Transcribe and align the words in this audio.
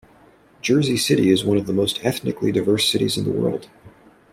Jersey 0.63 0.97
City 0.97 1.29
is 1.29 1.45
one 1.45 1.57
of 1.59 1.67
the 1.67 1.73
most 1.73 2.03
ethnically 2.03 2.51
diverse 2.51 2.89
cities 2.91 3.17
in 3.19 3.23
the 3.23 3.29
world. 3.29 3.69